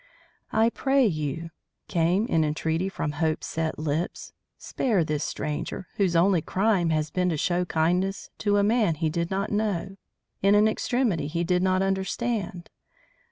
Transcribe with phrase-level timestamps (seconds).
[0.51, 1.51] "I pray you,"
[1.87, 7.29] came in entreaty from Hope's set lips, "spare this stranger, whose only crime has been
[7.29, 9.97] to show kindness to a man he did not know,
[10.41, 12.71] in an extremity he did not understand.